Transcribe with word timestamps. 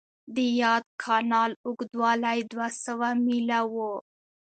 د 0.35 0.37
یاد 0.61 0.85
کانال 1.03 1.51
اوږدوالی 1.65 2.39
دوه 2.51 2.67
سوه 2.83 3.09
میله 3.25 3.59
و. 3.73 3.75